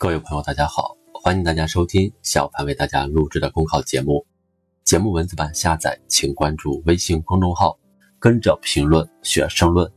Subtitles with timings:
[0.00, 4.24] 各位朋友，大家好，欢迎大家收听小潘为大家录制的公考节目。
[4.84, 7.76] 节目文字版下载，请关注微信公众号
[8.20, 9.92] “跟着评论学申论”。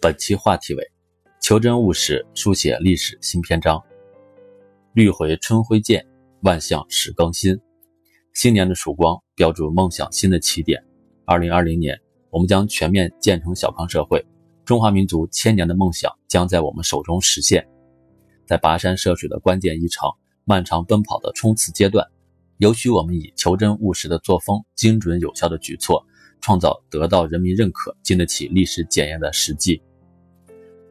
[0.00, 0.88] 本期话题为
[1.42, 3.82] “求真务实，书写历史新篇章”。
[4.94, 6.06] 绿回春晖见，
[6.42, 7.58] 万象始更新。
[8.34, 10.80] 新年的曙光标注梦想新的起点。
[11.24, 12.00] 二零二零年，
[12.30, 14.24] 我们将全面建成小康社会，
[14.64, 17.66] 中华民族千年的梦想将在我们手中实现。
[18.46, 20.08] 在跋山涉水的关键一程、
[20.44, 22.06] 漫长奔跑的冲刺阶段，
[22.58, 26.04] 有需我们以求真务实的作风、精准有效的举措，
[26.40, 29.82] 创造得到人民认可、经得起历史检验的实际。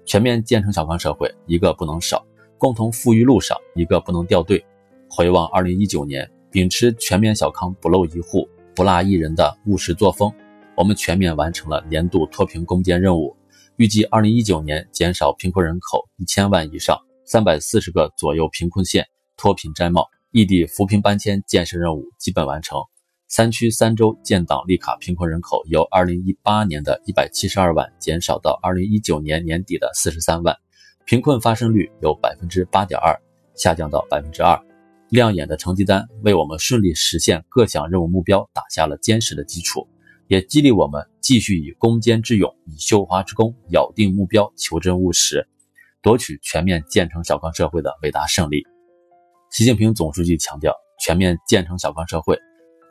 [0.06, 2.18] 全面建成小康社会，一个不能少；
[2.58, 4.64] 共同富裕路上，一个不能掉队。
[5.10, 10.32] 回望二零一九年，秉持全面小康不漏一户、不落一人的务实作风，
[10.76, 13.36] 我们全面完成了年度脱贫攻坚任务，
[13.78, 17.00] 预计二零一九年减少贫困人口一千万以上。
[17.26, 22.78] 三百四十个左右贫困县脱贫摘帽，异地扶贫搬迁建设任务基本完成。
[23.28, 30.56] 三区三州建档立卡贫困人口由二零一八年的一百七十二万减少到二零一九年年底的四十三万，
[31.04, 33.20] 贫困发生率由百分之八点二
[33.56, 34.56] 下降到百分之二。
[35.10, 39.88] 亮眼的成绩单为我们顺利实现各项任务目标打下了坚实的基础，
[40.28, 45.48] 也激励我们继续以攻坚之勇、以绣花之功咬定目标、求真务实。
[46.06, 48.64] 夺取全面建成小康社会的伟大胜利。
[49.50, 52.40] 习近平总书记强调，全面建成小康社会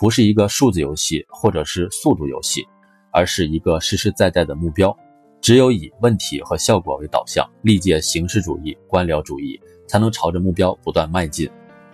[0.01, 2.67] 不是一个数字游戏或者是速度游戏，
[3.13, 4.93] 而是一个实实在在的目标。
[5.41, 11.49] 只有以问题和效果为导向，历届形式主义、官僚主义才能朝着目标不断迈进。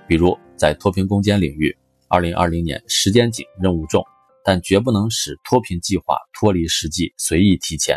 [0.09, 1.77] 比如在脱贫攻坚领域，
[2.09, 4.03] 二零二零年时间紧、任务重，
[4.43, 7.95] 但绝不能使脱贫计划脱离实际、随意提前。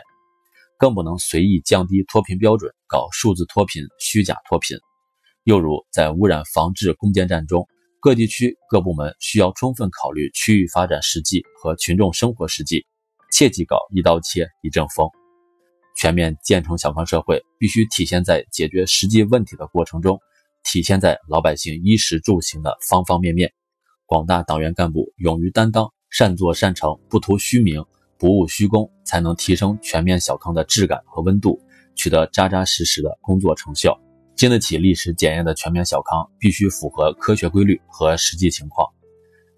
[0.83, 4.77] 更不能随意降低脱贫标准，搞数字脱贫、虚假脱贫。
[5.45, 7.65] 又如在污染防治攻坚战中，
[8.01, 12.85] 各地区各部门需要充分考虑区域发展实际和群众生活实际，
[13.31, 15.07] 切忌搞一刀切、一阵风。
[15.95, 20.19] 全面建成小康社会，必须体现在解决实际问题的过程中，
[20.65, 23.53] 体现在老百姓衣食住行的方方面面。
[24.05, 27.85] 广大党员干部勇于担当，善作善成，不图虚名。
[28.23, 31.59] 不务虚功，才能提升全面小康的质感和温度，
[31.93, 33.99] 取得扎扎实实的工作成效。
[34.33, 38.87] 经得起历史检验的全面小康，必须符合科学规律和实际情况。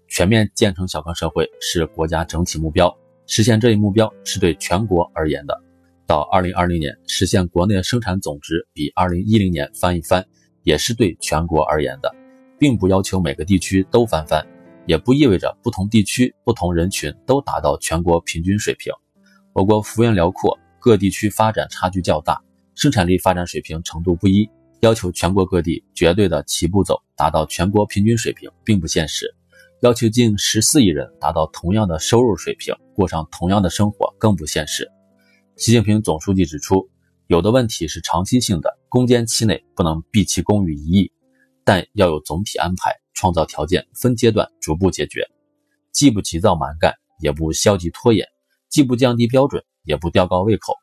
[0.08, 2.92] 全面建成小康社会是国家整体目标，
[3.28, 5.56] 实现这一目标是对全国而言的。
[6.04, 10.26] 到二零二零年实现国内生产总值比二零一零年翻一番，
[10.64, 12.12] 也是对全国而言的，
[12.58, 14.44] 并不要求每个地区都翻番。
[14.86, 18.92] 也不意味着不同地区、不同人群都达到全国平均水平。
[19.52, 22.40] 我国幅员辽阔，各地区发展差距较大，
[22.74, 24.48] 生产力发展水平程度不一，
[24.80, 29.26] 要求全国各地绝对的齐步走，达到全国平均水平并不现实；
[29.80, 34.88] 要求近十四亿人达到同样的收入水平，过上同样的生活更不现实。
[35.56, 36.88] 习近平总书记指出，
[37.26, 41.12] 有的问题是长期性的，攻坚期内不能毕其功于一役，
[41.64, 42.94] 但要有总体安排。
[43.16, 45.26] 创造条件，分阶段逐步解决，
[45.90, 48.28] 既不急躁蛮干，也不消极拖延，
[48.68, 50.74] 既不降低标准，也不吊高胃口，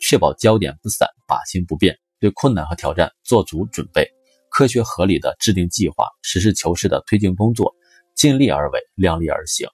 [0.00, 4.10] 确保焦点不散，靶心不变，对困难和挑战做足准备，
[4.50, 7.74] 科学合理的制定计划，实事求是的推进工作，
[8.14, 9.68] 尽力而为，量力而行，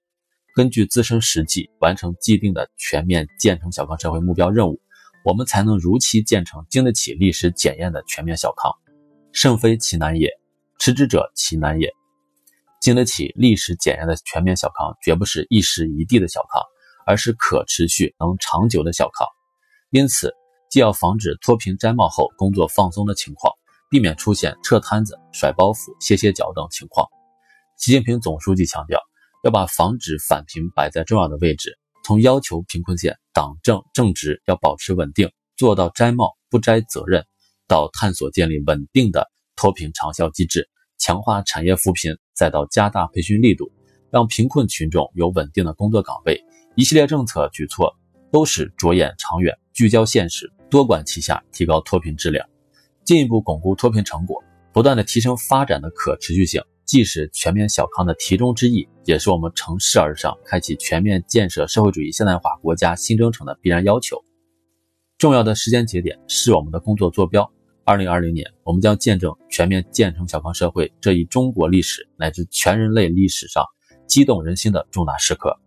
[0.57, 4.81] 根据自身实际完成既定的全面建成小康社会目标任务，
[5.25, 8.73] 我们才能如期建成经得起历史检验的全面小康。
[9.33, 10.29] 胜非其难也，
[10.81, 11.89] 持之者其难也。
[12.81, 16.63] 经得起历史检验的全面小康，绝不是一时一地的小康，
[17.07, 19.29] 而是可持续、能长久的小康。
[19.91, 20.33] 因此，
[20.71, 23.53] 既要防止脱贫摘帽后工作放松的情况，
[23.91, 27.07] 避免出现撤摊子、甩包袱、歇歇脚等情况。
[27.77, 28.99] 习近平总书记强调，
[29.45, 37.27] 要把防止返贫摆在重要的位置，从要求贫困县党政正直要保持稳定，做到摘帽不摘责任，
[37.69, 40.67] 到探索建立稳定的脱贫长效机制。
[40.99, 43.71] 强化产业扶贫，再到加大培训力度，
[44.11, 46.43] 让贫困群众有稳定的工作岗位，
[46.75, 47.95] 一系列政策举措
[48.33, 52.49] 都是着眼长远、聚焦现实、多管齐下，提高脱贫质量，
[53.05, 54.43] 进一步巩固脱贫成果，
[54.73, 64.17] 不断的提升发展的可持续性，既是全面小康的题中之义，也是我们乘势而上、开启全面建设社会主义现代化国家新征程的必然要求。
[65.19, 67.53] 重要的时间节点是我们的工作坐标。
[67.91, 73.65] 二零二零年，我们将见证全面建成小康社会这一中国历史乃至全人类历史上
[74.07, 75.59] 激动人心的重大时刻。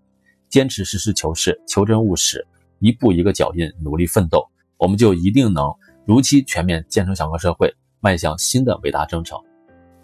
[0.48, 2.48] 坚持实事求是、求真务实，
[2.80, 5.70] 一步一个脚印，努力奋斗，我们就一定能
[6.06, 9.38] 如期全面建成小康社会，迈向新的伟大征程。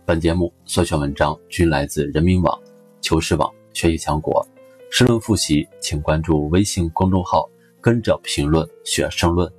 [0.05, 2.59] 本节目所选文章均来自人民网、
[2.99, 4.45] 求是网、学习强国。
[4.91, 7.49] 申论复习，请关注微信公众号
[7.79, 9.49] “跟着评论学申论”。